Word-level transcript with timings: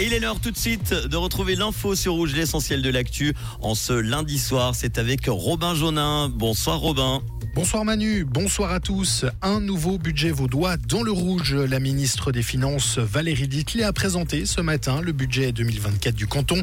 Il 0.00 0.12
est 0.12 0.18
l'heure 0.18 0.40
tout 0.40 0.50
de 0.50 0.56
suite 0.56 0.92
de 0.92 1.16
retrouver 1.16 1.54
l'info 1.54 1.94
sur 1.94 2.14
Rouge, 2.14 2.34
l'essentiel 2.34 2.82
de 2.82 2.90
l'actu. 2.90 3.34
En 3.60 3.74
ce 3.74 3.92
lundi 3.92 4.38
soir, 4.38 4.74
c'est 4.74 4.98
avec 4.98 5.26
Robin 5.28 5.74
Jaunin. 5.74 6.28
Bonsoir 6.28 6.80
Robin. 6.80 7.22
Bonsoir 7.54 7.84
Manu, 7.84 8.24
bonsoir 8.24 8.72
à 8.72 8.80
tous. 8.80 9.26
Un 9.42 9.60
nouveau 9.60 9.98
budget 9.98 10.30
vaudois 10.30 10.78
dans 10.78 11.02
le 11.02 11.12
rouge. 11.12 11.54
La 11.54 11.80
ministre 11.80 12.32
des 12.32 12.42
Finances 12.42 12.96
Valérie 12.96 13.46
Ditley 13.46 13.84
a 13.84 13.92
présenté 13.92 14.46
ce 14.46 14.62
matin 14.62 15.02
le 15.02 15.12
budget 15.12 15.52
2024 15.52 16.14
du 16.14 16.26
canton. 16.26 16.62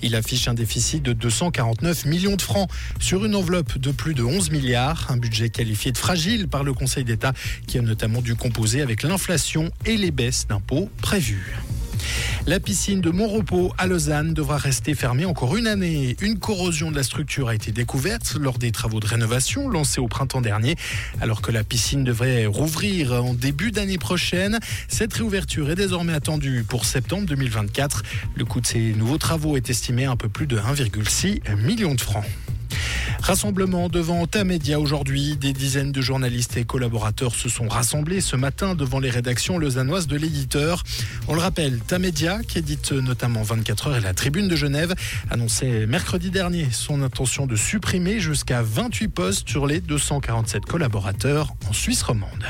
Il 0.00 0.16
affiche 0.16 0.48
un 0.48 0.54
déficit 0.54 1.02
de 1.02 1.12
249 1.12 2.06
millions 2.06 2.36
de 2.36 2.42
francs 2.42 2.70
sur 2.98 3.26
une 3.26 3.34
enveloppe 3.34 3.76
de 3.76 3.92
plus 3.92 4.14
de 4.14 4.22
11 4.22 4.50
milliards. 4.52 5.10
Un 5.10 5.18
budget 5.18 5.50
qualifié 5.50 5.92
de 5.92 5.98
fragile 5.98 6.48
par 6.48 6.64
le 6.64 6.72
Conseil 6.72 7.04
d'État 7.04 7.34
qui 7.66 7.76
a 7.76 7.82
notamment 7.82 8.22
dû 8.22 8.34
composer 8.34 8.80
avec 8.80 9.02
l'inflation 9.02 9.70
et 9.84 9.98
les 9.98 10.12
baisses 10.12 10.46
d'impôts 10.48 10.88
prévues. 11.02 11.58
La 12.48 12.58
piscine 12.58 13.00
de 13.00 13.10
Montrepos 13.10 13.72
à 13.78 13.86
Lausanne 13.86 14.34
devra 14.34 14.56
rester 14.56 14.96
fermée 14.96 15.24
encore 15.24 15.56
une 15.56 15.68
année. 15.68 16.16
Une 16.20 16.40
corrosion 16.40 16.90
de 16.90 16.96
la 16.96 17.04
structure 17.04 17.46
a 17.48 17.54
été 17.54 17.70
découverte 17.70 18.34
lors 18.34 18.58
des 18.58 18.72
travaux 18.72 18.98
de 18.98 19.06
rénovation 19.06 19.68
lancés 19.68 20.00
au 20.00 20.08
printemps 20.08 20.40
dernier. 20.40 20.74
Alors 21.20 21.40
que 21.40 21.52
la 21.52 21.62
piscine 21.62 22.02
devrait 22.02 22.46
rouvrir 22.46 23.12
en 23.12 23.32
début 23.32 23.70
d'année 23.70 23.96
prochaine, 23.96 24.58
cette 24.88 25.12
réouverture 25.14 25.70
est 25.70 25.76
désormais 25.76 26.14
attendue 26.14 26.64
pour 26.68 26.84
septembre 26.84 27.26
2024. 27.26 28.02
Le 28.34 28.44
coût 28.44 28.60
de 28.60 28.66
ces 28.66 28.92
nouveaux 28.92 29.18
travaux 29.18 29.56
est 29.56 29.70
estimé 29.70 30.06
à 30.06 30.10
un 30.10 30.16
peu 30.16 30.28
plus 30.28 30.48
de 30.48 30.58
1,6 30.58 31.56
million 31.64 31.94
de 31.94 32.00
francs. 32.00 32.24
Rassemblement 33.22 33.88
devant 33.88 34.26
Tamedia 34.26 34.80
aujourd'hui. 34.80 35.36
Des 35.36 35.52
dizaines 35.52 35.92
de 35.92 36.00
journalistes 36.00 36.56
et 36.56 36.64
collaborateurs 36.64 37.36
se 37.36 37.48
sont 37.48 37.68
rassemblés 37.68 38.20
ce 38.20 38.34
matin 38.34 38.74
devant 38.74 38.98
les 38.98 39.10
rédactions 39.10 39.58
lausannoises 39.58 40.08
de 40.08 40.16
l'éditeur. 40.16 40.82
On 41.28 41.34
le 41.34 41.40
rappelle, 41.40 41.78
Tamedia, 41.78 42.40
qui 42.42 42.58
édite 42.58 42.90
notamment 42.90 43.42
24 43.42 43.86
heures 43.86 43.96
et 43.98 44.00
la 44.00 44.12
Tribune 44.12 44.48
de 44.48 44.56
Genève, 44.56 44.94
annonçait 45.30 45.86
mercredi 45.86 46.30
dernier 46.30 46.66
son 46.72 47.00
intention 47.00 47.46
de 47.46 47.54
supprimer 47.54 48.18
jusqu'à 48.18 48.60
28 48.60 49.08
postes 49.08 49.48
sur 49.48 49.68
les 49.68 49.80
247 49.80 50.66
collaborateurs 50.66 51.54
en 51.68 51.72
Suisse 51.72 52.02
romande. 52.02 52.44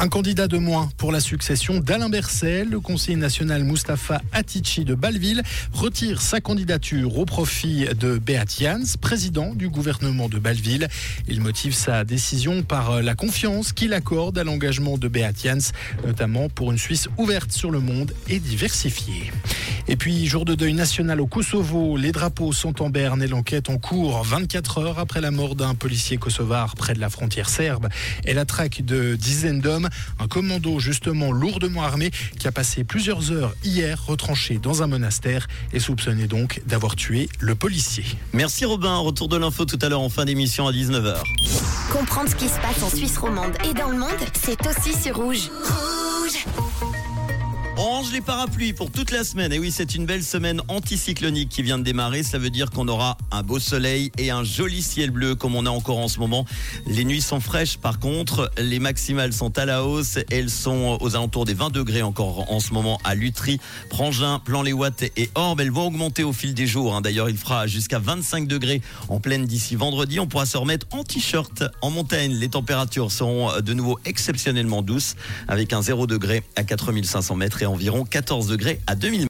Un 0.00 0.08
candidat 0.08 0.46
de 0.46 0.58
moins 0.58 0.88
pour 0.96 1.10
la 1.10 1.18
succession 1.18 1.80
d'Alain 1.80 2.08
Berset. 2.08 2.64
Le 2.64 2.78
conseiller 2.78 3.16
national 3.16 3.64
Mustapha 3.64 4.22
Atici 4.32 4.84
de 4.84 4.94
Balleville 4.94 5.42
retire 5.72 6.22
sa 6.22 6.40
candidature 6.40 7.18
au 7.18 7.24
profit 7.24 7.86
de 7.98 8.16
Beat 8.16 8.60
Jans, 8.60 8.96
président 9.00 9.56
du 9.56 9.68
gouvernement 9.68 10.28
de 10.28 10.38
Balleville. 10.38 10.86
Il 11.26 11.40
motive 11.40 11.74
sa 11.74 12.04
décision 12.04 12.62
par 12.62 13.02
la 13.02 13.16
confiance 13.16 13.72
qu'il 13.72 13.92
accorde 13.92 14.38
à 14.38 14.44
l'engagement 14.44 14.98
de 14.98 15.08
Beat 15.08 15.42
Jans, 15.42 15.72
notamment 16.06 16.48
pour 16.48 16.70
une 16.70 16.78
Suisse 16.78 17.08
ouverte 17.16 17.50
sur 17.50 17.72
le 17.72 17.80
monde 17.80 18.12
et 18.28 18.38
diversifiée. 18.38 19.32
Et 19.90 19.96
puis, 19.96 20.26
jour 20.26 20.44
de 20.44 20.54
deuil 20.54 20.74
national 20.74 21.18
au 21.18 21.26
Kosovo, 21.26 21.96
les 21.96 22.12
drapeaux 22.12 22.52
sont 22.52 22.82
en 22.82 22.90
berne 22.90 23.22
et 23.22 23.26
l'enquête 23.26 23.70
en 23.70 23.78
cours 23.78 24.22
24 24.22 24.78
heures 24.78 24.98
après 24.98 25.22
la 25.22 25.30
mort 25.30 25.54
d'un 25.54 25.74
policier 25.74 26.18
kosovar 26.18 26.74
près 26.74 26.92
de 26.92 27.00
la 27.00 27.08
frontière 27.08 27.48
serbe 27.48 27.88
et 28.26 28.34
la 28.34 28.44
traque 28.44 28.82
de 28.82 29.16
dizaines 29.16 29.60
d'hommes. 29.60 29.88
Un 30.18 30.28
commando 30.28 30.78
justement 30.78 31.32
lourdement 31.32 31.82
armé 31.82 32.10
qui 32.38 32.46
a 32.46 32.52
passé 32.52 32.84
plusieurs 32.84 33.32
heures 33.32 33.54
hier 33.64 34.04
retranché 34.04 34.58
dans 34.58 34.82
un 34.82 34.88
monastère 34.88 35.48
et 35.72 35.80
soupçonné 35.80 36.26
donc 36.26 36.60
d'avoir 36.66 36.94
tué 36.94 37.30
le 37.40 37.54
policier. 37.54 38.04
Merci 38.34 38.66
Robin, 38.66 38.94
retour 38.98 39.28
de 39.28 39.38
l'info 39.38 39.64
tout 39.64 39.78
à 39.80 39.88
l'heure 39.88 40.02
en 40.02 40.10
fin 40.10 40.26
d'émission 40.26 40.68
à 40.68 40.72
19h. 40.72 41.22
Comprendre 41.90 42.28
ce 42.28 42.36
qui 42.36 42.48
se 42.48 42.60
passe 42.60 42.82
en 42.82 42.94
Suisse 42.94 43.16
romande 43.16 43.54
et 43.64 43.72
dans 43.72 43.88
le 43.88 43.96
monde, 43.96 44.10
c'est 44.34 44.58
aussi 44.66 44.92
sur 44.92 45.16
Rouge. 45.16 45.48
Les 48.18 48.24
parapluies 48.24 48.72
pour 48.72 48.90
toute 48.90 49.12
la 49.12 49.22
semaine. 49.22 49.52
Et 49.52 49.60
oui, 49.60 49.70
c'est 49.70 49.94
une 49.94 50.04
belle 50.04 50.24
semaine 50.24 50.60
anticyclonique 50.66 51.50
qui 51.50 51.62
vient 51.62 51.78
de 51.78 51.84
démarrer. 51.84 52.24
Ça 52.24 52.36
veut 52.36 52.50
dire 52.50 52.68
qu'on 52.68 52.88
aura 52.88 53.16
un 53.30 53.44
beau 53.44 53.60
soleil 53.60 54.10
et 54.18 54.32
un 54.32 54.42
joli 54.42 54.82
ciel 54.82 55.12
bleu 55.12 55.36
comme 55.36 55.54
on 55.54 55.66
a 55.66 55.70
encore 55.70 55.98
en 55.98 56.08
ce 56.08 56.18
moment. 56.18 56.44
Les 56.88 57.04
nuits 57.04 57.20
sont 57.20 57.38
fraîches 57.38 57.76
par 57.76 58.00
contre. 58.00 58.50
Les 58.58 58.80
maximales 58.80 59.32
sont 59.32 59.56
à 59.56 59.66
la 59.66 59.84
hausse. 59.84 60.18
Elles 60.32 60.50
sont 60.50 60.98
aux 61.00 61.14
alentours 61.14 61.44
des 61.44 61.54
20 61.54 61.70
degrés 61.70 62.02
encore 62.02 62.50
en 62.50 62.58
ce 62.58 62.72
moment 62.72 62.98
à 63.04 63.14
Lutry, 63.14 63.60
Prangin, 63.88 64.40
Plan-les-Ouates 64.40 65.04
et 65.16 65.30
Orbe. 65.36 65.60
Elles 65.60 65.70
vont 65.70 65.86
augmenter 65.86 66.24
au 66.24 66.32
fil 66.32 66.54
des 66.54 66.66
jours. 66.66 66.96
Hein. 66.96 67.02
D'ailleurs, 67.02 67.30
il 67.30 67.36
fera 67.36 67.68
jusqu'à 67.68 68.00
25 68.00 68.48
degrés 68.48 68.82
en 69.10 69.20
pleine 69.20 69.44
d'ici 69.44 69.76
vendredi. 69.76 70.18
On 70.18 70.26
pourra 70.26 70.46
se 70.46 70.56
remettre 70.56 70.88
en 70.90 71.04
t-shirt 71.04 71.62
en 71.82 71.90
montagne. 71.90 72.32
Les 72.32 72.48
températures 72.48 73.12
seront 73.12 73.60
de 73.60 73.74
nouveau 73.74 74.00
exceptionnellement 74.04 74.82
douces 74.82 75.14
avec 75.46 75.72
un 75.72 75.82
0 75.82 76.08
degré 76.08 76.42
à 76.56 76.64
4500 76.64 77.36
mètres 77.36 77.62
et 77.62 77.66
environ 77.66 78.04
14 78.10 78.48
degrés 78.48 78.80
à 78.86 78.94
2000 78.94 79.26